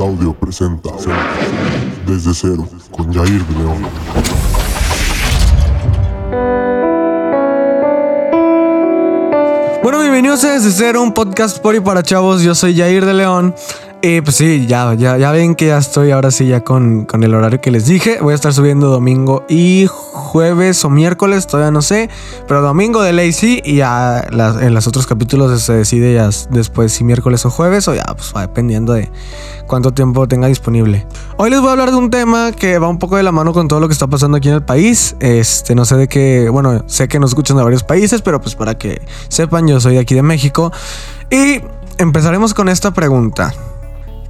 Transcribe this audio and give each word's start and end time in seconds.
Audio 0.00 0.32
presenta 0.32 0.88
Desde 2.06 2.32
Cero 2.32 2.66
con 2.90 3.12
Jair 3.12 3.44
de 3.44 3.58
León. 3.58 3.86
Bueno, 9.82 10.00
bienvenidos 10.00 10.42
a 10.44 10.52
Desde 10.52 10.70
Cero, 10.70 11.02
un 11.02 11.12
podcast 11.12 11.58
por 11.58 11.74
y 11.74 11.80
para 11.80 12.02
chavos. 12.02 12.42
Yo 12.42 12.54
soy 12.54 12.74
Jair 12.76 13.04
de 13.04 13.12
León. 13.12 13.54
Y 14.02 14.22
pues 14.22 14.36
sí, 14.36 14.66
ya, 14.66 14.94
ya, 14.94 15.18
ya 15.18 15.30
ven 15.30 15.54
que 15.54 15.66
ya 15.66 15.76
estoy 15.76 16.10
ahora 16.10 16.30
sí 16.30 16.46
ya 16.46 16.62
con, 16.62 17.04
con 17.04 17.22
el 17.22 17.34
horario 17.34 17.60
que 17.60 17.70
les 17.70 17.84
dije. 17.84 18.18
Voy 18.22 18.32
a 18.32 18.34
estar 18.34 18.54
subiendo 18.54 18.88
domingo 18.88 19.44
y 19.46 19.88
jueves 19.90 20.82
o 20.86 20.90
miércoles, 20.90 21.46
todavía 21.46 21.70
no 21.70 21.82
sé. 21.82 22.08
Pero 22.48 22.62
domingo 22.62 23.02
de 23.02 23.12
ley 23.12 23.34
sí. 23.34 23.60
Y 23.62 23.76
ya 23.76 24.20
en 24.30 24.72
los 24.72 24.86
otros 24.86 25.06
capítulos 25.06 25.60
se 25.60 25.74
decide 25.74 26.14
ya 26.14 26.30
después 26.48 26.94
si 26.94 27.04
miércoles 27.04 27.44
o 27.44 27.50
jueves. 27.50 27.88
O 27.88 27.94
ya, 27.94 28.04
pues 28.04 28.32
va 28.34 28.40
dependiendo 28.40 28.94
de 28.94 29.10
cuánto 29.66 29.92
tiempo 29.92 30.26
tenga 30.26 30.48
disponible. 30.48 31.06
Hoy 31.36 31.50
les 31.50 31.60
voy 31.60 31.68
a 31.68 31.72
hablar 31.72 31.90
de 31.90 31.98
un 31.98 32.08
tema 32.08 32.52
que 32.52 32.78
va 32.78 32.88
un 32.88 32.98
poco 32.98 33.18
de 33.18 33.22
la 33.22 33.32
mano 33.32 33.52
con 33.52 33.68
todo 33.68 33.80
lo 33.80 33.88
que 33.88 33.92
está 33.92 34.06
pasando 34.06 34.38
aquí 34.38 34.48
en 34.48 34.54
el 34.54 34.62
país. 34.62 35.14
Este, 35.20 35.74
no 35.74 35.84
sé 35.84 35.96
de 35.96 36.08
qué, 36.08 36.48
bueno, 36.48 36.84
sé 36.86 37.06
que 37.06 37.18
nos 37.18 37.32
escuchan 37.32 37.58
de 37.58 37.64
varios 37.64 37.82
países, 37.82 38.22
pero 38.22 38.40
pues 38.40 38.54
para 38.54 38.78
que 38.78 39.02
sepan, 39.28 39.68
yo 39.68 39.78
soy 39.78 39.94
de 39.94 40.00
aquí 40.00 40.14
de 40.14 40.22
México. 40.22 40.72
Y 41.30 41.60
empezaremos 41.98 42.54
con 42.54 42.70
esta 42.70 42.92
pregunta 42.92 43.52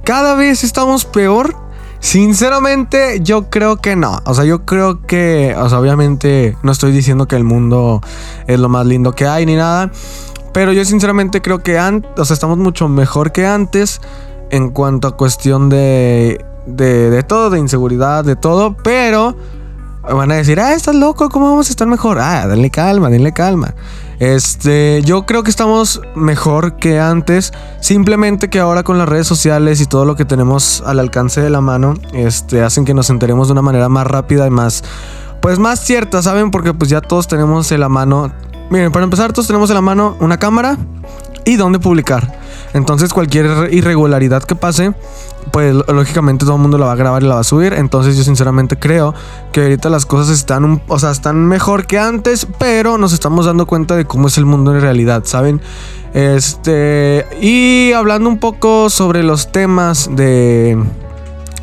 cada 0.03 0.35
vez 0.35 0.63
estamos 0.63 1.05
peor. 1.05 1.55
Sinceramente, 1.99 3.19
yo 3.21 3.51
creo 3.51 3.77
que 3.77 3.95
no. 3.95 4.19
O 4.25 4.33
sea, 4.33 4.43
yo 4.43 4.65
creo 4.65 5.03
que, 5.05 5.55
o 5.55 5.69
sea, 5.69 5.79
obviamente 5.79 6.57
no 6.63 6.71
estoy 6.71 6.91
diciendo 6.91 7.27
que 7.27 7.35
el 7.35 7.43
mundo 7.43 8.01
es 8.47 8.59
lo 8.59 8.69
más 8.69 8.87
lindo 8.87 9.13
que 9.13 9.27
hay 9.27 9.45
ni 9.45 9.55
nada. 9.55 9.91
Pero 10.51 10.73
yo 10.73 10.83
sinceramente 10.83 11.41
creo 11.41 11.59
que 11.59 11.77
antes, 11.77 12.09
o 12.17 12.25
sea, 12.25 12.33
estamos 12.33 12.57
mucho 12.57 12.87
mejor 12.87 13.31
que 13.31 13.45
antes 13.45 14.01
en 14.49 14.71
cuanto 14.71 15.07
a 15.07 15.15
cuestión 15.15 15.69
de, 15.69 16.43
de, 16.65 17.09
de 17.09 17.23
todo, 17.23 17.51
de 17.51 17.59
inseguridad, 17.59 18.25
de 18.25 18.35
todo. 18.35 18.75
Pero 18.83 19.35
van 20.03 20.31
a 20.31 20.35
decir, 20.35 20.59
ah, 20.59 20.73
estás 20.73 20.95
loco, 20.95 21.29
¿cómo 21.29 21.49
vamos 21.49 21.67
a 21.67 21.71
estar 21.71 21.87
mejor? 21.87 22.19
Ah, 22.19 22.47
denle 22.47 22.69
calma, 22.69 23.09
denle 23.09 23.31
calma. 23.31 23.75
Este, 24.21 25.01
yo 25.03 25.25
creo 25.25 25.41
que 25.41 25.49
estamos 25.49 25.99
mejor 26.13 26.75
que 26.75 26.99
antes. 26.99 27.53
Simplemente 27.79 28.51
que 28.51 28.59
ahora 28.59 28.83
con 28.83 28.99
las 28.99 29.09
redes 29.09 29.25
sociales 29.25 29.81
y 29.81 29.87
todo 29.87 30.05
lo 30.05 30.15
que 30.15 30.25
tenemos 30.25 30.83
al 30.85 30.99
alcance 30.99 31.41
de 31.41 31.49
la 31.49 31.59
mano, 31.59 31.95
este, 32.13 32.61
hacen 32.61 32.85
que 32.85 32.93
nos 32.93 33.09
enteremos 33.09 33.47
de 33.47 33.53
una 33.53 33.63
manera 33.63 33.89
más 33.89 34.05
rápida 34.05 34.45
y 34.45 34.51
más, 34.51 34.83
pues 35.41 35.57
más 35.57 35.79
cierta, 35.79 36.21
¿saben? 36.21 36.51
Porque 36.51 36.71
pues 36.71 36.87
ya 36.87 37.01
todos 37.01 37.27
tenemos 37.27 37.71
en 37.71 37.79
la 37.79 37.89
mano. 37.89 38.31
Miren, 38.69 38.91
para 38.91 39.05
empezar, 39.05 39.33
todos 39.33 39.47
tenemos 39.47 39.71
en 39.71 39.75
la 39.77 39.81
mano 39.81 40.15
una 40.19 40.37
cámara 40.37 40.77
y 41.43 41.55
dónde 41.55 41.79
publicar. 41.79 42.31
Entonces 42.75 43.13
cualquier 43.13 43.73
irregularidad 43.73 44.43
que 44.43 44.53
pase, 44.53 44.93
pues 45.51 45.73
lógicamente 45.73 46.45
todo 46.45 46.55
el 46.55 46.61
mundo 46.61 46.77
la 46.77 46.85
va 46.85 46.91
a 46.93 46.95
grabar 46.95 47.23
y 47.23 47.27
la 47.27 47.35
va 47.35 47.41
a 47.41 47.45
subir. 47.45 47.73
Entonces 47.73 48.15
yo 48.15 48.23
sinceramente 48.23 48.77
creo 48.77 49.13
que 49.51 49.61
ahorita 49.61 49.89
las 49.89 50.05
cosas 50.05 50.29
están, 50.29 50.81
o 50.87 50.99
sea, 50.99 51.11
están 51.11 51.45
mejor 51.45 51.87
que 51.87 51.99
antes, 51.99 52.47
pero 52.59 52.97
nos 52.97 53.13
estamos 53.13 53.45
dando 53.45 53.65
cuenta 53.65 53.95
de 53.95 54.05
cómo 54.05 54.27
es 54.27 54.37
el 54.37 54.45
mundo 54.45 54.73
en 54.75 54.81
realidad, 54.81 55.23
¿saben? 55.25 55.61
Este, 56.13 57.25
y 57.41 57.93
hablando 57.93 58.29
un 58.29 58.37
poco 58.37 58.89
sobre 58.89 59.23
los 59.23 59.51
temas 59.51 60.09
de 60.11 60.77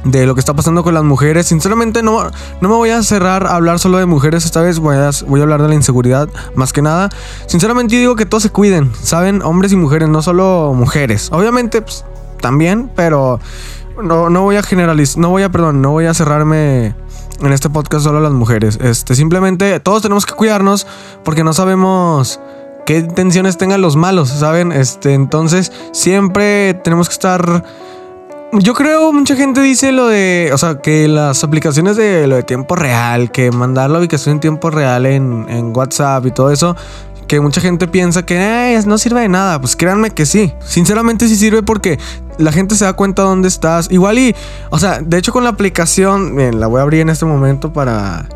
de 0.04 0.26
lo 0.26 0.34
que 0.34 0.40
está 0.40 0.54
pasando 0.54 0.82
con 0.82 0.94
las 0.94 1.04
mujeres. 1.04 1.46
Sinceramente 1.46 2.02
no, 2.02 2.24
no 2.60 2.68
me 2.68 2.74
voy 2.74 2.90
a 2.90 3.02
cerrar 3.02 3.46
a 3.46 3.56
hablar 3.56 3.78
solo 3.78 3.98
de 3.98 4.06
mujeres 4.06 4.44
esta 4.44 4.60
vez, 4.62 4.78
voy 4.78 4.96
a, 4.96 5.10
voy 5.26 5.40
a 5.40 5.42
hablar 5.42 5.62
de 5.62 5.68
la 5.68 5.74
inseguridad 5.74 6.28
más 6.54 6.72
que 6.72 6.82
nada. 6.82 7.10
Sinceramente 7.46 7.94
yo 7.94 8.00
digo 8.00 8.16
que 8.16 8.26
todos 8.26 8.42
se 8.42 8.50
cuiden, 8.50 8.92
¿saben? 9.02 9.42
Hombres 9.42 9.72
y 9.72 9.76
mujeres, 9.76 10.08
no 10.08 10.22
solo 10.22 10.72
mujeres. 10.74 11.28
Obviamente 11.32 11.82
pues, 11.82 12.04
también, 12.38 12.90
pero 12.94 13.40
no, 14.02 14.30
no 14.30 14.42
voy 14.42 14.56
a 14.56 14.62
generalizar, 14.62 15.18
no 15.18 15.30
voy 15.30 15.42
a, 15.42 15.50
perdón, 15.50 15.82
no 15.82 15.90
voy 15.90 16.06
a 16.06 16.14
cerrarme 16.14 16.94
en 17.40 17.52
este 17.52 17.70
podcast 17.70 18.04
solo 18.04 18.18
a 18.18 18.20
las 18.20 18.32
mujeres. 18.32 18.78
Este, 18.80 19.14
simplemente 19.14 19.80
todos 19.80 20.02
tenemos 20.02 20.26
que 20.26 20.34
cuidarnos 20.34 20.86
porque 21.24 21.44
no 21.44 21.52
sabemos 21.52 22.40
qué 22.86 22.98
intenciones 22.98 23.58
tengan 23.58 23.80
los 23.80 23.96
malos, 23.96 24.30
¿saben? 24.30 24.72
Este, 24.72 25.14
entonces 25.14 25.72
siempre 25.92 26.74
tenemos 26.82 27.08
que 27.08 27.12
estar 27.12 27.64
yo 28.52 28.72
creo 28.72 29.12
mucha 29.12 29.36
gente 29.36 29.60
dice 29.60 29.92
lo 29.92 30.06
de, 30.06 30.50
o 30.54 30.58
sea, 30.58 30.80
que 30.80 31.06
las 31.06 31.44
aplicaciones 31.44 31.96
de 31.96 32.26
lo 32.26 32.36
de 32.36 32.42
tiempo 32.42 32.76
real, 32.76 33.30
que 33.30 33.50
mandar 33.50 33.90
la 33.90 33.98
ubicación 33.98 34.36
en 34.36 34.40
tiempo 34.40 34.70
real 34.70 35.04
en, 35.04 35.46
en 35.50 35.76
WhatsApp 35.76 36.24
y 36.24 36.30
todo 36.30 36.50
eso, 36.50 36.74
que 37.28 37.40
mucha 37.40 37.60
gente 37.60 37.86
piensa 37.86 38.24
que 38.24 38.80
no 38.86 38.98
sirve 38.98 39.20
de 39.20 39.28
nada. 39.28 39.60
Pues 39.60 39.76
créanme 39.76 40.10
que 40.10 40.26
sí. 40.26 40.52
Sinceramente 40.64 41.28
sí 41.28 41.36
sirve 41.36 41.62
porque 41.62 41.98
la 42.38 42.50
gente 42.50 42.74
se 42.74 42.84
da 42.84 42.94
cuenta 42.94 43.22
dónde 43.22 43.46
estás. 43.46 43.88
Igual 43.90 44.18
y, 44.18 44.34
o 44.70 44.78
sea, 44.78 45.00
de 45.00 45.18
hecho 45.18 45.32
con 45.32 45.44
la 45.44 45.50
aplicación, 45.50 46.34
bien, 46.34 46.58
la 46.58 46.66
voy 46.66 46.80
a 46.80 46.82
abrir 46.82 47.02
en 47.02 47.10
este 47.10 47.26
momento 47.26 47.72
para, 47.72 48.28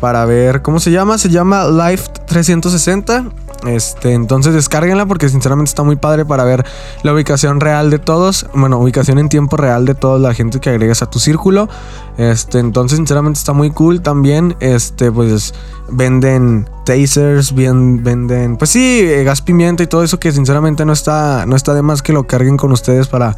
para 0.00 0.24
ver 0.24 0.62
cómo 0.62 0.80
se 0.80 0.92
llama. 0.92 1.18
Se 1.18 1.28
llama 1.28 1.66
Live 1.66 2.02
360. 2.26 3.24
Este, 3.66 4.12
entonces 4.12 4.54
descárguenla 4.54 5.06
porque 5.06 5.28
sinceramente 5.28 5.70
está 5.70 5.82
muy 5.82 5.96
padre 5.96 6.24
para 6.24 6.44
ver 6.44 6.64
la 7.02 7.12
ubicación 7.12 7.60
real 7.60 7.90
de 7.90 7.98
todos. 7.98 8.46
Bueno, 8.54 8.78
ubicación 8.78 9.18
en 9.18 9.28
tiempo 9.28 9.56
real 9.56 9.84
de 9.84 9.94
toda 9.94 10.18
la 10.18 10.34
gente 10.34 10.60
que 10.60 10.70
agregas 10.70 11.02
a 11.02 11.10
tu 11.10 11.18
círculo. 11.18 11.68
Este, 12.16 12.58
entonces 12.58 12.96
sinceramente 12.96 13.38
está 13.38 13.52
muy 13.52 13.70
cool 13.70 14.02
también. 14.02 14.56
Este, 14.60 15.10
pues 15.10 15.54
venden 15.88 16.68
tasers, 16.84 17.54
bien, 17.54 18.02
venden, 18.02 18.56
pues 18.56 18.70
sí, 18.70 19.00
eh, 19.00 19.24
gas 19.24 19.42
pimienta 19.42 19.82
y 19.82 19.86
todo 19.86 20.02
eso 20.04 20.18
que 20.20 20.32
sinceramente 20.32 20.84
no 20.84 20.92
está, 20.92 21.44
no 21.46 21.56
está 21.56 21.74
de 21.74 21.82
más 21.82 22.02
que 22.02 22.12
lo 22.12 22.26
carguen 22.26 22.56
con 22.56 22.72
ustedes 22.72 23.08
para 23.08 23.36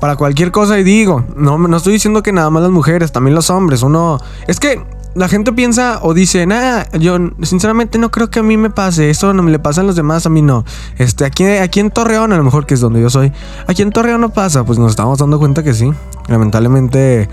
para 0.00 0.16
cualquier 0.16 0.50
cosa 0.50 0.78
y 0.78 0.82
digo, 0.82 1.24
no, 1.36 1.58
no 1.58 1.76
estoy 1.76 1.92
diciendo 1.92 2.22
que 2.22 2.32
nada 2.32 2.48
más 2.48 2.62
las 2.62 2.72
mujeres, 2.72 3.12
también 3.12 3.34
los 3.34 3.50
hombres, 3.50 3.82
uno, 3.82 4.18
es 4.46 4.58
que 4.58 4.82
la 5.14 5.28
gente 5.28 5.52
piensa 5.52 5.98
o 6.02 6.14
dice, 6.14 6.46
nada, 6.46 6.88
yo 6.92 7.18
sinceramente 7.42 7.98
no 7.98 8.10
creo 8.10 8.30
que 8.30 8.40
a 8.40 8.42
mí 8.42 8.56
me 8.56 8.70
pase, 8.70 9.10
esto 9.10 9.32
no 9.34 9.42
me 9.42 9.50
le 9.50 9.58
pasa 9.58 9.80
a 9.80 9.84
los 9.84 9.96
demás, 9.96 10.26
a 10.26 10.30
mí 10.30 10.42
no. 10.42 10.64
Este, 10.98 11.24
aquí, 11.24 11.44
aquí 11.44 11.80
en 11.80 11.90
Torreón, 11.90 12.32
a 12.32 12.36
lo 12.36 12.44
mejor 12.44 12.66
que 12.66 12.74
es 12.74 12.80
donde 12.80 13.00
yo 13.00 13.10
soy, 13.10 13.32
aquí 13.66 13.82
en 13.82 13.90
Torreón 13.90 14.20
no 14.20 14.30
pasa, 14.30 14.64
pues 14.64 14.78
nos 14.78 14.90
estamos 14.90 15.18
dando 15.18 15.38
cuenta 15.38 15.62
que 15.62 15.74
sí. 15.74 15.92
Lamentablemente, 16.28 17.28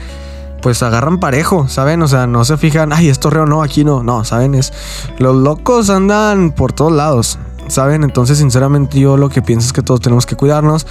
pues 0.62 0.82
agarran 0.82 1.20
parejo, 1.20 1.68
¿saben? 1.68 2.02
O 2.02 2.08
sea, 2.08 2.26
no 2.26 2.46
se 2.46 2.58
fijan, 2.58 2.94
ay, 2.94 3.10
es 3.10 3.20
Torreón, 3.20 3.50
no, 3.50 3.62
aquí 3.62 3.84
no, 3.84 4.02
no, 4.04 4.24
¿saben? 4.24 4.56
Es, 4.56 4.74
los 5.20 5.36
locos 5.36 5.90
andan 5.90 6.52
por 6.52 6.74
todos 6.74 6.92
lados, 6.92 7.38
¿saben? 7.68 8.04
Entonces, 8.04 8.40
sinceramente, 8.40 9.00
yo 9.00 9.18
lo 9.18 9.30
que 9.30 9.42
pienso 9.42 9.68
es 9.68 9.74
que 9.74 9.84
todos 9.84 10.02
tenemos 10.02 10.26
que 10.26 10.36
cuidarnos. 10.36 10.88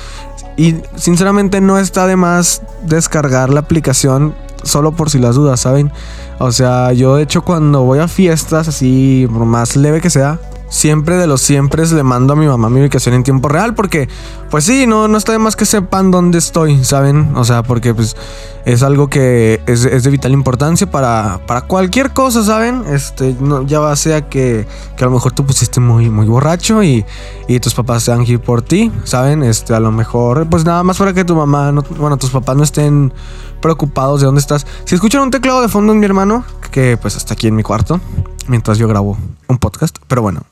Y 0.57 0.77
sinceramente 0.95 1.61
no 1.61 1.79
está 1.79 2.07
de 2.07 2.17
más 2.17 2.63
descargar 2.85 3.51
la 3.51 3.61
aplicación 3.61 4.35
solo 4.66 4.93
por 4.93 5.10
si 5.10 5.19
las 5.19 5.34
dudas, 5.37 5.60
¿saben? 5.60 5.93
O 6.38 6.53
sea, 6.53 6.93
yo 6.93 7.16
de 7.16 7.22
hecho 7.22 7.43
cuando 7.43 7.82
voy 7.82 7.99
a 7.99 8.09
fiestas 8.09 8.69
así, 8.69 9.27
por 9.32 9.44
más 9.44 9.77
leve 9.77 10.00
que 10.00 10.10
sea, 10.10 10.38
siempre 10.69 11.16
de 11.16 11.27
los 11.27 11.41
siempre 11.41 11.87
le 11.87 12.03
mando 12.03 12.32
a 12.32 12.37
mi 12.37 12.47
mamá 12.47 12.69
mi 12.69 12.81
ubicación 12.81 13.15
en 13.15 13.22
tiempo 13.22 13.49
real 13.49 13.75
porque 13.75 14.09
pues 14.50 14.65
sí, 14.65 14.87
no, 14.87 15.09
no 15.09 15.19
está 15.19 15.32
de 15.32 15.38
más 15.38 15.56
que 15.56 15.65
sepan 15.66 16.10
dónde 16.10 16.38
estoy, 16.38 16.84
¿saben? 16.84 17.37
O 17.37 17.44
sea, 17.44 17.62
porque 17.62 17.94
pues 17.94 18.16
es 18.65 18.82
algo 18.82 19.09
que 19.09 19.60
es, 19.66 19.82
de 19.82 20.10
vital 20.10 20.32
importancia 20.32 20.91
para, 20.91 21.41
para 21.47 21.62
cualquier 21.62 22.12
cosa, 22.12 22.43
¿saben? 22.43 22.82
Este, 22.88 23.37
no, 23.41 23.62
ya 23.66 23.94
sea 23.97 24.28
que, 24.28 24.66
que 24.97 25.04
a 25.04 25.06
lo 25.06 25.12
mejor 25.12 25.32
tú 25.32 25.47
pusiste 25.47 25.81
muy, 25.81 26.10
muy 26.10 26.27
borracho 26.27 26.83
y, 26.83 27.04
y 27.48 27.60
tus 27.60 27.75
papás 27.75 28.03
se 28.03 28.16
ir 28.25 28.41
por 28.41 28.62
ti, 28.62 28.91
¿saben? 29.04 29.43
Este, 29.43 29.75
a 29.75 29.81
lo 29.81 29.93
mejor, 29.93 30.48
pues 30.48 30.65
nada 30.65 30.83
más 30.83 30.98
para 30.98 31.12
que 31.12 31.25
tu 31.25 31.37
mamá, 31.37 31.71
no, 31.71 31.83
bueno, 31.98 32.16
tus 32.16 32.31
papás 32.31 32.56
no 32.56 32.65
estén 32.65 33.12
preocupados 33.60 34.21
de 34.21 34.27
dónde 34.27 34.41
estás. 34.41 34.66
Si 34.84 34.94
escuchan 34.94 35.22
un 35.22 35.31
teclado 35.31 35.60
de 35.60 35.69
fondo 35.69 35.93
en 35.93 36.00
mi 36.00 36.06
hermano, 36.06 36.44
que 36.71 36.97
pues 36.97 37.16
está 37.16 37.34
aquí 37.34 37.47
en 37.47 37.54
mi 37.54 37.62
cuarto, 37.62 38.00
mientras 38.48 38.78
yo 38.78 38.88
grabo 38.88 39.16
un 39.48 39.59
podcast, 39.59 39.97
pero 40.09 40.22
bueno. 40.22 40.43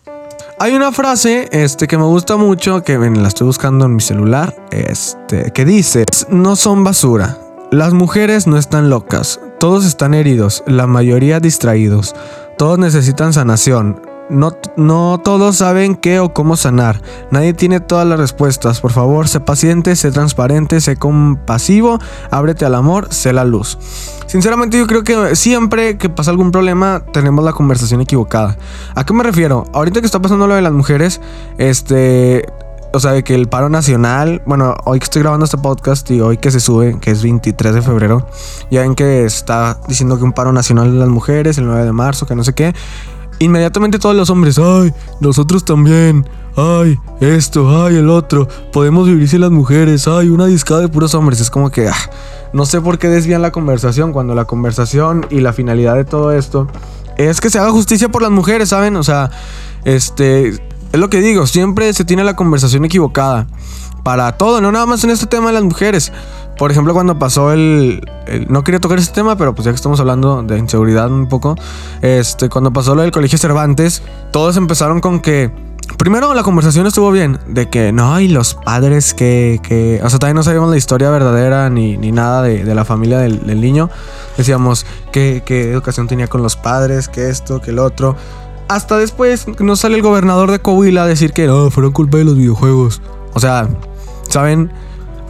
Hay 0.64 0.72
una 0.72 0.92
frase 0.92 1.50
este, 1.52 1.86
que 1.86 1.98
me 1.98 2.04
gusta 2.04 2.38
mucho, 2.38 2.82
que 2.82 2.97
la 2.98 3.28
estoy 3.28 3.47
buscando 3.47 3.84
en 3.84 3.97
mi 3.97 4.00
celular, 4.00 4.56
este, 4.70 5.50
que 5.50 5.66
dice, 5.66 6.06
no 6.31 6.56
son 6.56 6.82
basura, 6.82 7.37
las 7.70 7.93
mujeres 7.93 8.46
no 8.46 8.56
están 8.56 8.88
locas, 8.88 9.40
todos 9.61 9.84
están 9.84 10.14
heridos, 10.14 10.64
la 10.66 10.87
mayoría 10.87 11.38
distraídos, 11.38 12.16
todos 12.56 12.78
necesitan 12.78 13.34
sanación. 13.34 14.00
No, 14.31 14.53
no 14.76 15.21
todos 15.23 15.56
saben 15.56 15.97
qué 15.97 16.19
o 16.19 16.32
cómo 16.32 16.56
sanar. 16.56 17.03
Nadie 17.31 17.53
tiene 17.53 17.81
todas 17.81 18.06
las 18.06 18.19
respuestas. 18.19 18.81
Por 18.81 18.91
favor, 18.91 19.29
sé 19.29 19.41
paciente, 19.41 19.97
sé 19.97 20.11
transparente, 20.12 20.81
sé 20.81 20.97
compasivo, 20.97 21.99
ábrete 22.31 22.65
al 22.65 22.75
amor, 22.75 23.12
sé 23.12 23.32
la 23.32 23.44
luz. 23.44 23.79
Sinceramente 24.26 24.79
yo 24.79 24.87
creo 24.87 25.05
que 25.05 25.37
siempre 25.37 25.99
que 25.99 26.09
pasa 26.09 26.31
algún 26.31 26.50
problema 26.50 27.03
tenemos 27.12 27.44
la 27.44 27.53
conversación 27.53 28.00
equivocada. 28.00 28.56
¿A 28.94 29.05
qué 29.05 29.12
me 29.12 29.23
refiero? 29.23 29.65
Ahorita 29.73 30.00
que 30.00 30.06
está 30.06 30.21
pasando 30.21 30.47
lo 30.47 30.55
de 30.55 30.62
las 30.62 30.73
mujeres, 30.73 31.20
este, 31.59 32.47
o 32.94 33.00
sea, 33.00 33.12
de 33.12 33.25
que 33.25 33.35
el 33.35 33.49
paro 33.49 33.69
nacional, 33.69 34.41
bueno, 34.47 34.77
hoy 34.85 35.00
que 35.00 35.05
estoy 35.05 35.23
grabando 35.23 35.44
este 35.44 35.59
podcast 35.59 36.11
y 36.11 36.20
hoy 36.20 36.38
que 36.38 36.50
se 36.50 36.61
sube, 36.61 36.99
que 37.00 37.11
es 37.11 37.23
23 37.23 37.75
de 37.75 37.82
febrero, 37.82 38.27
ya 38.70 38.82
ven 38.82 38.94
que 38.94 39.25
está 39.25 39.79
diciendo 39.88 40.17
que 40.17 40.25
un 40.25 40.32
paro 40.32 40.53
nacional 40.53 40.93
de 40.93 40.99
las 40.99 41.09
mujeres, 41.09 41.59
el 41.59 41.67
9 41.67 41.85
de 41.85 41.93
marzo, 41.93 42.25
que 42.25 42.35
no 42.35 42.44
sé 42.44 42.55
qué. 42.55 42.73
Inmediatamente 43.38 43.98
todos 43.98 44.16
los 44.16 44.31
hombres, 44.31 44.58
ay, 44.58 44.92
nosotros 45.20 45.64
también, 45.64 46.26
ay, 46.56 46.98
esto, 47.20 47.84
ay, 47.84 47.96
el 47.96 48.08
otro, 48.08 48.48
podemos 48.72 49.06
vivir 49.06 49.28
sin 49.28 49.40
las 49.40 49.50
mujeres, 49.50 50.08
ay, 50.08 50.28
una 50.28 50.46
discada 50.46 50.81
de 50.81 50.88
puros 50.88 51.14
hombres. 51.14 51.40
Es 51.40 51.50
como 51.50 51.70
que, 51.70 51.88
ah, 51.88 52.10
no 52.52 52.66
sé 52.66 52.81
por 52.81 52.98
qué 52.98 53.08
desvían 53.08 53.42
la 53.42 53.52
conversación 53.52 54.12
cuando 54.12 54.34
la 54.34 54.44
conversación 54.44 55.26
y 55.31 55.40
la 55.40 55.52
finalidad 55.52 55.94
de 55.94 56.04
todo 56.04 56.32
esto 56.32 56.69
es 57.16 57.40
que 57.40 57.50
se 57.50 57.58
haga 57.58 57.70
justicia 57.70 58.08
por 58.08 58.22
las 58.22 58.31
mujeres, 58.31 58.70
¿saben? 58.70 58.96
O 58.96 59.02
sea, 59.02 59.31
este, 59.84 60.48
es 60.48 61.00
lo 61.00 61.10
que 61.10 61.20
digo, 61.20 61.46
siempre 61.46 61.92
se 61.92 62.04
tiene 62.04 62.25
la 62.25 62.36
conversación 62.36 62.84
equivocada. 62.84 63.46
Para 64.02 64.32
todo, 64.36 64.60
no 64.60 64.70
nada 64.70 64.84
más 64.84 65.02
en 65.04 65.10
este 65.10 65.26
tema 65.26 65.46
de 65.46 65.54
las 65.54 65.62
mujeres. 65.62 66.12
Por 66.56 66.71
ejemplo, 66.71 66.95
cuando 66.95 67.19
pasó 67.19 67.53
el, 67.53 68.01
No 68.49 68.62
quería 68.62 68.81
tocar 68.81 68.99
este 68.99 69.15
tema, 69.15 69.37
pero 69.37 69.55
pues 69.55 69.65
ya 69.65 69.73
que 69.73 69.77
estamos 69.77 69.99
hablando 70.01 70.43
de 70.43 70.59
inseguridad 70.59 71.11
un 71.11 71.29
poco. 71.29 71.56
Este, 72.03 72.49
cuando 72.49 72.73
pasó 72.73 72.95
lo 72.95 73.03
del 73.03 73.11
colegio 73.11 73.39
Cervantes, 73.39 74.03
todos 74.33 74.56
empezaron 74.56 75.01
con 75.01 75.21
que. 75.21 75.51
Primero 75.99 76.33
la 76.33 76.43
conversación 76.43 76.87
estuvo 76.87 77.11
bien, 77.11 77.39
de 77.47 77.69
que 77.69 77.93
no, 77.93 78.19
y 78.19 78.29
los 78.29 78.55
padres 78.55 79.12
que, 79.12 79.61
que 79.62 80.01
o 80.03 80.09
sea, 80.09 80.19
también 80.19 80.37
no 80.37 80.43
sabíamos 80.43 80.71
la 80.71 80.79
historia 80.79 81.11
verdadera 81.11 81.69
ni, 81.69 81.99
ni 81.99 82.11
nada 82.11 82.41
de, 82.43 82.65
de, 82.65 82.75
la 82.75 82.87
familia 82.87 83.19
del, 83.19 83.47
del 83.47 83.61
niño. 83.61 83.91
Decíamos 84.39 84.87
qué, 85.12 85.43
qué 85.45 85.71
educación 85.71 86.06
tenía 86.09 86.27
con 86.27 86.43
los 86.43 86.56
padres, 86.56 87.09
que 87.09 87.29
esto, 87.29 87.61
que 87.61 87.71
el 87.71 87.79
otro. 87.79 88.17
Hasta 88.69 88.97
después 88.97 89.47
nos 89.61 89.81
sale 89.81 89.97
el 89.97 90.03
gobernador 90.03 90.51
de 90.51 90.59
Coahuila 90.59 91.05
a 91.05 91.06
decir 91.06 91.33
que 91.33 91.47
no, 91.47 91.71
fueron 91.71 91.93
culpa 91.93 92.17
de 92.17 92.25
los 92.25 92.37
videojuegos. 92.37 93.03
O 93.35 93.41
sea, 93.41 93.69
¿saben? 94.31 94.73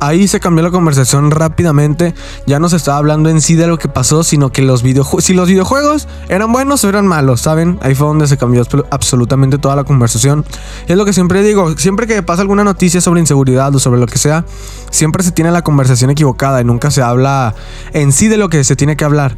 Ahí 0.07 0.29
se 0.29 0.39
cambió 0.41 0.63
la 0.63 0.71
conversación 0.71 1.31
rápidamente. 1.31 2.15
Ya 2.47 2.59
no 2.59 2.69
se 2.69 2.77
estaba 2.77 2.99
hablando 2.99 3.31
en 3.31 3.41
sí 3.41 3.55
de 3.55 3.67
lo 3.67 3.79
que 3.79 3.89
pasó, 3.89 4.23
sino 4.23 4.51
que 4.51 4.63
los 4.63 4.83
videojuegos. 4.83 5.25
Si 5.25 5.33
los 5.33 5.49
videojuegos 5.49 6.09
eran 6.29 6.53
buenos 6.53 6.85
o 6.85 6.89
eran 6.89 7.07
malos, 7.07 7.41
¿saben? 7.41 7.79
Ahí 7.81 7.95
fue 7.95 8.07
donde 8.07 8.27
se 8.27 8.37
cambió 8.37 8.63
absolutamente 8.91 9.59
toda 9.59 9.77
la 9.77 9.85
conversación. 9.85 10.45
Es 10.87 10.97
lo 10.97 11.05
que 11.05 11.13
siempre 11.13 11.43
digo: 11.43 11.77
siempre 11.79 12.07
que 12.07 12.23
pasa 12.23 12.43
alguna 12.43 12.65
noticia 12.65 13.01
sobre 13.01 13.21
inseguridad 13.21 13.75
o 13.75 13.79
sobre 13.79 13.99
lo 13.99 14.07
que 14.07 14.19
sea, 14.19 14.45
siempre 14.91 15.23
se 15.23 15.33
tiene 15.33 15.51
la 15.51 15.63
conversación 15.63 16.11
equivocada 16.11 16.61
y 16.61 16.65
nunca 16.65 16.91
se 16.91 17.01
habla 17.01 17.55
en 17.93 18.13
sí 18.13 18.29
de 18.29 18.37
lo 18.37 18.49
que 18.49 18.63
se 18.65 18.77
tiene 18.77 18.97
que 18.97 19.05
hablar. 19.05 19.37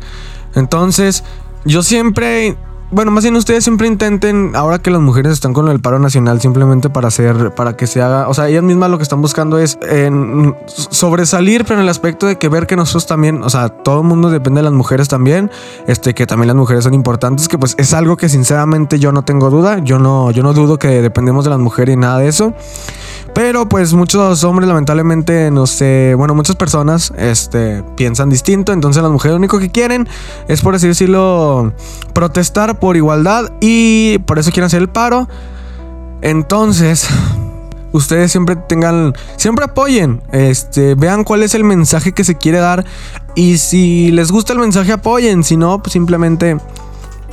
Entonces, 0.54 1.22
yo 1.64 1.82
siempre 1.82 2.56
bueno, 2.90 3.10
más 3.10 3.24
bien 3.24 3.34
ustedes 3.34 3.64
siempre 3.64 3.88
intenten, 3.88 4.52
ahora 4.54 4.78
que 4.78 4.90
las 4.90 5.00
mujeres 5.00 5.32
están 5.32 5.52
con 5.52 5.68
el 5.68 5.80
paro 5.80 5.98
nacional, 5.98 6.40
simplemente 6.40 6.88
para 6.88 7.08
hacer, 7.08 7.52
para 7.54 7.76
que 7.76 7.86
se 7.86 8.00
haga, 8.00 8.28
o 8.28 8.34
sea, 8.34 8.48
ellas 8.48 8.62
mismas 8.62 8.90
lo 8.90 8.96
que 8.96 9.02
están 9.02 9.20
buscando 9.20 9.58
es 9.58 9.76
en 9.82 10.54
sobresalir, 10.66 11.64
pero 11.64 11.80
en 11.80 11.84
el 11.84 11.88
aspecto 11.88 12.26
de 12.26 12.36
que 12.36 12.48
ver 12.48 12.66
que 12.66 12.76
nosotros 12.76 13.06
también, 13.06 13.42
o 13.42 13.50
sea, 13.50 13.70
todo 13.70 14.02
el 14.02 14.06
mundo 14.06 14.30
depende 14.30 14.60
de 14.60 14.64
las 14.64 14.72
mujeres 14.72 15.08
también, 15.08 15.50
este, 15.88 16.14
que 16.14 16.26
también 16.26 16.46
las 16.46 16.56
mujeres 16.56 16.84
son 16.84 16.94
importantes, 16.94 17.48
que 17.48 17.58
pues 17.58 17.74
es 17.76 17.92
algo 17.92 18.16
que 18.16 18.28
sinceramente 18.28 19.00
yo 19.00 19.10
no 19.10 19.22
tengo 19.22 19.50
duda, 19.50 19.78
yo 19.78 19.98
no, 19.98 20.30
yo 20.30 20.44
no 20.44 20.52
dudo 20.52 20.78
que 20.78 21.02
dependemos 21.02 21.44
de 21.44 21.50
las 21.50 21.58
mujeres 21.58 21.94
y 21.94 21.98
nada 21.98 22.18
de 22.18 22.28
eso. 22.28 22.54
Pero 23.36 23.68
pues 23.68 23.92
muchos 23.92 24.44
hombres 24.44 24.66
lamentablemente 24.66 25.50
no 25.50 25.66
sé, 25.66 26.14
bueno, 26.16 26.34
muchas 26.34 26.56
personas 26.56 27.12
este, 27.18 27.84
piensan 27.94 28.30
distinto, 28.30 28.72
entonces 28.72 29.02
las 29.02 29.12
mujeres 29.12 29.32
lo 29.32 29.36
único 29.36 29.58
que 29.58 29.68
quieren 29.70 30.08
es 30.48 30.62
por 30.62 30.74
así 30.74 30.88
decirlo 30.88 31.74
protestar 32.14 32.80
por 32.80 32.96
igualdad 32.96 33.52
y 33.60 34.16
por 34.20 34.38
eso 34.38 34.52
quieren 34.52 34.68
hacer 34.68 34.80
el 34.80 34.88
paro. 34.88 35.28
Entonces, 36.22 37.06
ustedes 37.92 38.32
siempre 38.32 38.56
tengan, 38.56 39.12
siempre 39.36 39.66
apoyen, 39.66 40.22
este, 40.32 40.94
vean 40.94 41.22
cuál 41.22 41.42
es 41.42 41.54
el 41.54 41.62
mensaje 41.62 42.12
que 42.12 42.24
se 42.24 42.36
quiere 42.36 42.56
dar. 42.60 42.86
Y 43.34 43.58
si 43.58 44.12
les 44.12 44.32
gusta 44.32 44.54
el 44.54 44.60
mensaje 44.60 44.92
apoyen, 44.92 45.44
si 45.44 45.58
no, 45.58 45.82
pues 45.82 45.92
simplemente 45.92 46.56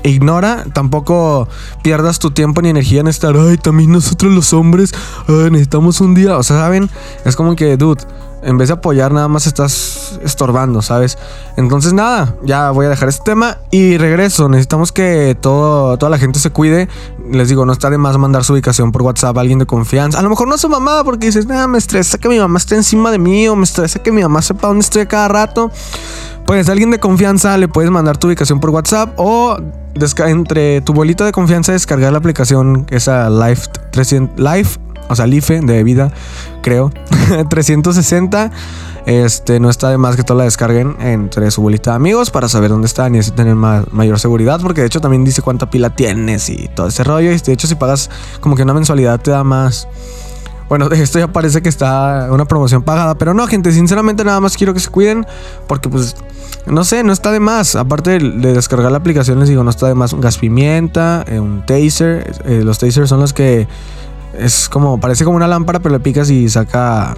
ignora, 0.03 0.65
tampoco 0.73 1.47
pierdas 1.81 2.19
tu 2.19 2.31
tiempo 2.31 2.61
ni 2.61 2.69
energía 2.69 3.01
en 3.01 3.07
estar, 3.07 3.35
ay, 3.37 3.57
también 3.57 3.91
nosotros 3.91 4.31
los 4.33 4.53
hombres 4.53 4.93
ay, 5.27 5.51
necesitamos 5.51 6.01
un 6.01 6.13
día, 6.13 6.37
o 6.37 6.43
sea, 6.43 6.57
¿saben? 6.57 6.89
Es 7.25 7.35
como 7.35 7.55
que, 7.55 7.77
dude, 7.77 8.03
en 8.45 8.57
vez 8.57 8.67
de 8.67 8.73
apoyar 8.73 9.11
nada 9.11 9.27
más 9.27 9.47
estás 9.47 10.19
estorbando, 10.23 10.81
¿sabes? 10.81 11.17
Entonces 11.55 11.93
nada, 11.93 12.35
ya 12.43 12.71
voy 12.71 12.85
a 12.85 12.89
dejar 12.89 13.09
este 13.09 13.23
tema 13.23 13.57
y 13.71 13.97
regreso. 13.97 14.49
Necesitamos 14.49 14.91
que 14.91 15.37
todo, 15.39 15.97
toda 15.97 16.09
la 16.09 16.17
gente 16.17 16.39
se 16.39 16.49
cuide. 16.49 16.89
Les 17.31 17.49
digo, 17.49 17.65
no 17.65 17.71
está 17.71 17.89
de 17.89 17.97
más 17.97 18.17
mandar 18.17 18.43
su 18.43 18.53
ubicación 18.53 18.91
por 18.91 19.01
WhatsApp 19.01 19.37
a 19.37 19.41
alguien 19.41 19.59
de 19.59 19.65
confianza. 19.65 20.19
A 20.19 20.21
lo 20.21 20.29
mejor 20.29 20.47
no 20.47 20.55
a 20.55 20.57
su 20.57 20.69
mamá 20.69 21.03
porque 21.03 21.27
dices, 21.27 21.45
nada, 21.45 21.67
me 21.67 21.77
estresa 21.77 22.17
que 22.17 22.29
mi 22.29 22.37
mamá 22.37 22.57
esté 22.57 22.75
encima 22.75 23.11
de 23.11 23.19
mí 23.19 23.47
o 23.47 23.55
me 23.55 23.63
estresa 23.63 23.99
que 23.99 24.11
mi 24.11 24.21
mamá 24.21 24.41
sepa 24.41 24.67
dónde 24.67 24.81
estoy 24.81 25.05
cada 25.05 25.27
rato. 25.27 25.71
Pues 26.45 26.67
alguien 26.67 26.91
de 26.91 26.99
confianza 26.99 27.57
le 27.57 27.69
puedes 27.69 27.89
mandar 27.89 28.17
tu 28.17 28.27
ubicación 28.27 28.59
por 28.59 28.71
WhatsApp 28.71 29.13
o 29.17 29.57
entre 30.25 30.81
tu 30.81 30.93
bolita 30.93 31.25
de 31.25 31.31
confianza 31.31 31.71
descargar 31.71 32.11
la 32.11 32.17
aplicación 32.17 32.85
esa 32.89 33.29
Life 33.29 33.69
300 33.91 34.39
Life, 34.39 34.79
o 35.09 35.15
sea, 35.15 35.27
Life 35.27 35.61
de 35.61 35.83
vida, 35.83 36.11
creo, 36.61 36.91
360. 37.49 38.51
Este, 39.05 39.59
no 39.59 39.69
está 39.69 39.89
de 39.89 39.97
más 39.97 40.15
que 40.15 40.23
toda 40.23 40.37
la 40.39 40.43
descarguen 40.45 40.95
entre 41.01 41.51
su 41.51 41.61
bolita 41.61 41.91
de 41.91 41.97
amigos 41.97 42.31
para 42.31 42.47
saber 42.47 42.69
dónde 42.69 42.87
están 42.87 43.13
y 43.15 43.21
tener 43.21 43.55
mayor 43.55 44.19
seguridad. 44.19 44.61
Porque 44.61 44.81
de 44.81 44.87
hecho 44.87 45.01
también 45.01 45.25
dice 45.25 45.41
cuánta 45.41 45.69
pila 45.69 45.89
tienes 45.89 46.49
y 46.49 46.69
todo 46.73 46.87
ese 46.87 47.03
rollo. 47.03 47.31
Y 47.31 47.37
de 47.37 47.51
hecho, 47.51 47.67
si 47.67 47.75
pagas 47.75 48.09
como 48.39 48.55
que 48.55 48.63
una 48.63 48.73
mensualidad 48.73 49.19
te 49.19 49.31
da 49.31 49.43
más. 49.43 49.87
Bueno, 50.69 50.87
esto 50.91 51.19
ya 51.19 51.27
parece 51.27 51.61
que 51.61 51.69
está 51.69 52.27
una 52.31 52.45
promoción 52.45 52.83
pagada. 52.83 53.15
Pero 53.15 53.33
no, 53.33 53.45
gente, 53.47 53.71
sinceramente 53.71 54.23
nada 54.23 54.39
más 54.39 54.57
quiero 54.57 54.73
que 54.73 54.79
se 54.79 54.89
cuiden. 54.89 55.25
Porque 55.67 55.89
pues 55.89 56.15
no 56.65 56.83
sé, 56.83 57.03
no 57.03 57.13
está 57.13 57.31
de 57.31 57.39
más. 57.39 57.75
Aparte 57.75 58.19
de 58.19 58.53
descargar 58.53 58.91
la 58.91 58.97
aplicación, 58.97 59.39
les 59.39 59.49
digo, 59.49 59.63
no 59.63 59.69
está 59.69 59.87
de 59.87 59.95
más 59.95 60.13
un 60.13 60.21
gas 60.21 60.37
pimienta, 60.37 61.25
eh, 61.27 61.39
un 61.39 61.65
taser. 61.65 62.41
Eh, 62.45 62.61
los 62.63 62.79
tasers 62.79 63.09
son 63.09 63.19
los 63.19 63.33
que 63.33 63.67
es 64.37 64.69
como, 64.69 64.99
parece 64.99 65.25
como 65.25 65.35
una 65.35 65.47
lámpara, 65.47 65.79
pero 65.79 65.93
le 65.93 65.99
picas 65.99 66.29
y 66.29 66.49
saca. 66.49 67.15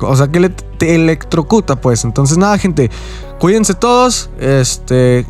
O 0.00 0.16
sea 0.16 0.28
que 0.28 0.40
le, 0.40 0.52
electrocuta, 0.80 1.76
pues. 1.76 2.04
Entonces, 2.04 2.38
nada, 2.38 2.58
gente. 2.58 2.90
Cuídense 3.38 3.74
todos. 3.74 4.30
Este. 4.38 5.26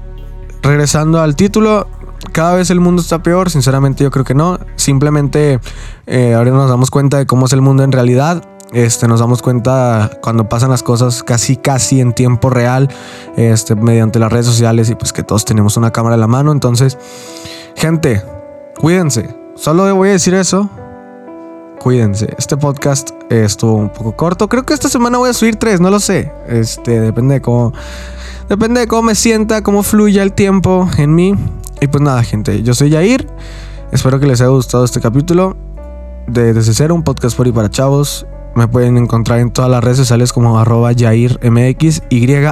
Regresando 0.62 1.20
al 1.20 1.36
título. 1.36 1.86
Cada 2.32 2.55
vez 2.55 2.70
el 2.70 2.81
mundo 2.81 3.02
está 3.02 3.22
peor. 3.22 3.50
Sinceramente, 3.50 4.05
yo 4.05 4.11
creo 4.11 4.25
que 4.25 4.34
no. 4.34 4.58
Simplemente 4.76 5.61
eh, 6.06 6.34
ahora 6.34 6.50
nos 6.50 6.69
damos 6.69 6.90
cuenta 6.90 7.19
de 7.19 7.26
cómo 7.26 7.46
es 7.46 7.52
el 7.52 7.62
mundo 7.62 7.82
en 7.82 7.93
realidad 7.93 8.43
este, 8.72 9.08
nos 9.08 9.19
damos 9.19 9.43
cuenta 9.43 10.11
cuando 10.22 10.49
pasan 10.49 10.70
las 10.70 10.82
cosas 10.82 11.25
casi 11.25 11.56
casi 11.56 12.00
en 12.00 12.12
tiempo 12.12 12.50
real, 12.50 12.88
este, 13.37 13.75
mediante 13.75 14.19
las 14.19 14.31
redes 14.31 14.46
sociales 14.46 14.88
y 14.90 14.94
pues 14.94 15.12
que 15.12 15.25
todos 15.25 15.44
tenemos 15.44 15.76
una 15.76 15.90
cámara 15.90 16.14
en 16.14 16.20
la 16.20 16.28
mano. 16.28 16.52
Entonces, 16.52 16.96
gente, 17.75 18.23
cuídense. 18.78 19.34
Solo 19.56 19.94
voy 19.96 20.11
a 20.11 20.12
decir 20.12 20.34
eso. 20.34 20.70
Cuídense. 21.81 22.34
Este 22.38 22.56
podcast 22.56 23.11
estuvo 23.31 23.75
un 23.75 23.88
poco 23.88 24.14
corto. 24.14 24.49
Creo 24.49 24.64
que 24.64 24.75
esta 24.75 24.88
semana 24.88 25.19
voy 25.19 25.31
a 25.31 25.32
subir 25.32 25.56
tres, 25.56 25.81
no 25.81 25.90
lo 25.90 25.99
sé. 25.99 26.33
Este, 26.47 27.00
depende 27.00 27.35
de 27.35 27.40
cómo. 27.40 27.73
Depende 28.49 28.80
de 28.80 28.87
cómo 28.87 29.02
me 29.02 29.14
sienta, 29.14 29.62
cómo 29.62 29.83
fluya 29.83 30.23
el 30.23 30.33
tiempo 30.33 30.88
en 30.97 31.14
mí. 31.14 31.35
Y 31.80 31.87
pues 31.87 32.02
nada, 32.02 32.22
gente. 32.22 32.62
Yo 32.62 32.75
soy 32.75 32.90
Yair. 32.90 33.26
Espero 33.92 34.20
que 34.20 34.26
les 34.26 34.40
haya 34.40 34.50
gustado 34.50 34.84
este 34.84 35.00
capítulo 35.00 35.56
de 36.26 36.52
Desde 36.52 36.75
Cero, 36.75 36.94
un 36.94 37.02
podcast 37.02 37.37
por 37.37 37.46
y 37.46 37.52
para 37.52 37.70
chavos. 37.70 38.26
Me 38.54 38.68
pueden 38.68 38.99
encontrar 38.99 39.38
en 39.40 39.50
todas 39.50 39.70
las 39.70 39.82
redes 39.82 39.96
sociales 39.99 40.32
como 40.32 40.58
arroba 40.58 40.92
YairMX, 40.92 42.02
Y-A-I-R-R-M-X. 42.10 42.49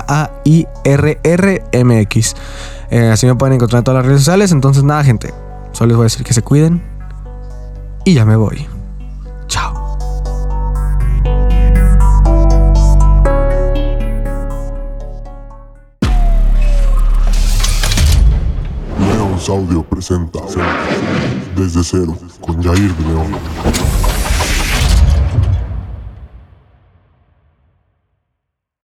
Eh, 2.91 3.11
así 3.13 3.27
me 3.27 3.35
pueden 3.35 3.55
encontrar 3.55 3.81
en 3.81 3.85
todas 3.85 3.99
las 3.99 4.07
redes 4.07 4.21
sociales. 4.21 4.53
Entonces, 4.53 4.85
nada, 4.85 5.05
gente. 5.05 5.35
Solo 5.73 5.89
les 5.89 5.97
voy 5.97 6.05
a 6.05 6.07
decir 6.07 6.25
que 6.25 6.35
se 6.35 6.43
cuiden. 6.43 6.83
Y 8.05 8.15
ya 8.15 8.25
me 8.25 8.37
voy. 8.37 8.78
Audio 19.59 19.83
presenta 19.83 20.39
Desde 21.57 21.83
Cero 21.83 22.17
con 22.41 22.63
Jair 22.63 22.95
de 22.95 23.05
León. 23.09 23.88